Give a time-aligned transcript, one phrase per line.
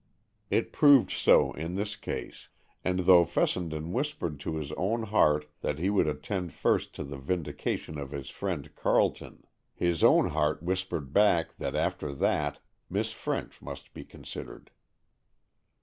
[0.49, 2.49] It proved so in this case,
[2.83, 7.17] and though Fessenden whispered to his own heart that he would attend first to the
[7.19, 9.45] vindication of his friend Carleton,
[9.75, 12.57] his own heart whispered back that after that,
[12.89, 14.71] Miss French must be considered.